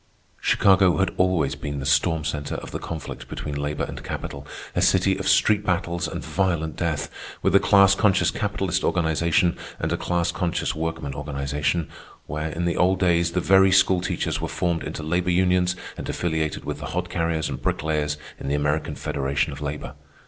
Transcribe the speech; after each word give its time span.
Chicago 0.39 0.97
had 0.97 1.11
always 1.17 1.53
been 1.53 1.77
the 1.79 1.85
storm 1.85 2.23
centre 2.25 2.55
of 2.55 2.71
the 2.71 2.79
conflict 2.79 3.27
between 3.29 3.53
labor 3.53 3.83
and 3.83 4.03
capital, 4.03 4.47
a 4.75 4.81
city 4.81 5.15
of 5.15 5.27
street 5.27 5.63
battles 5.63 6.07
and 6.07 6.25
violent 6.25 6.75
death, 6.75 7.07
with 7.43 7.53
a 7.55 7.59
class 7.59 7.93
conscious 7.93 8.31
capitalist 8.31 8.83
organization 8.83 9.55
and 9.79 9.93
a 9.93 9.97
class 9.97 10.31
conscious 10.31 10.73
workman 10.73 11.13
organization, 11.13 11.87
where, 12.25 12.49
in 12.49 12.65
the 12.65 12.77
old 12.77 12.99
days, 12.99 13.33
the 13.33 13.39
very 13.41 13.71
school 13.71 14.01
teachers 14.01 14.41
were 14.41 14.47
formed 14.47 14.83
into 14.83 15.03
labor 15.03 15.29
unions 15.29 15.75
and 15.95 16.09
affiliated 16.09 16.65
with 16.65 16.79
the 16.79 16.87
hod 16.97 17.07
carriers 17.07 17.47
and 17.47 17.61
brick 17.61 17.83
layers 17.83 18.17
in 18.39 18.47
the 18.47 18.55
American 18.55 18.95
Federation 18.95 19.53
of 19.53 19.61
Labor. 19.61 19.93